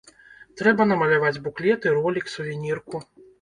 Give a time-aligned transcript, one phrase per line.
[0.61, 3.05] Трэба намаляваць буклеты, ролік, сувенірку.